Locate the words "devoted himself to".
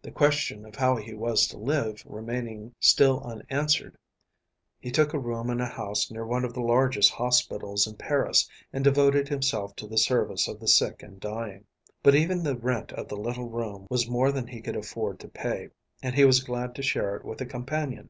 8.82-9.86